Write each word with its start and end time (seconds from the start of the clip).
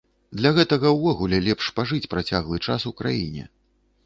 Для 0.37 0.51
гэтага 0.57 0.93
ўвогуле 0.95 1.41
лепш 1.49 1.67
пажыць 1.81 2.01
працяглы 2.15 2.57
час 2.71 2.89
у 2.93 2.95
краіне. 3.05 3.49